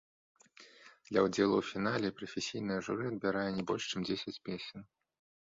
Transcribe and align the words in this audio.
Для 1.09 1.19
ўдзелу 1.25 1.55
ў 1.59 1.63
фінале 1.73 2.09
прафесійнае 2.21 2.79
журы 2.89 3.05
адбярэ 3.11 3.45
не 3.59 3.63
больш 3.71 3.83
чым 3.93 4.01
дзесяць 4.11 4.37
песень. 4.51 4.83